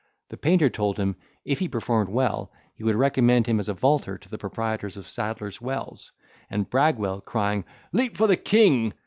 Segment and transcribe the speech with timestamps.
[0.29, 1.15] The painter told him,
[1.45, 5.07] if he performed well, he would recommend him as a vaulter to the proprietors of
[5.07, 6.11] Sadler's Wells;
[6.49, 8.93] and Bragwell crying, "Leap for the King!"